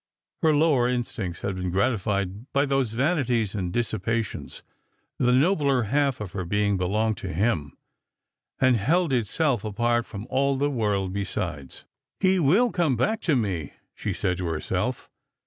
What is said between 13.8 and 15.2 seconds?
she said to herself.